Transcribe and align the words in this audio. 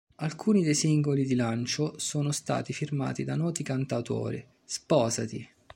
Alcuni 0.15 0.63
dei 0.63 0.73
singoli 0.73 1.27
di 1.27 1.35
lancio 1.35 1.99
sono 1.99 2.31
stati 2.31 2.73
firmati 2.73 3.23
da 3.23 3.35
noti 3.35 3.61
cantautori: 3.61 4.43
"Sposati! 4.63 5.47